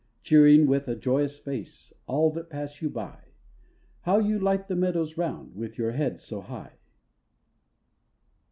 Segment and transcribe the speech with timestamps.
[0.23, 3.19] Cheering with a joyous face, All that pass you by,
[4.01, 6.79] How you light the meadows round, With your head so high.